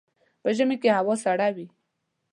په 0.41 0.49
ژمي 0.57 0.77
کي 0.81 0.89
هوا 0.97 1.15
سړه 1.23 1.47
وي. 1.55 1.67